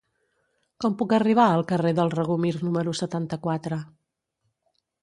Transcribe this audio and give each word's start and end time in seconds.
Com 0.85 0.95
puc 1.01 1.13
arribar 1.17 1.45
al 1.57 1.65
carrer 1.73 1.93
del 2.01 2.11
Regomir 2.17 2.55
número 2.65 2.99
setanta-quatre? 3.03 3.81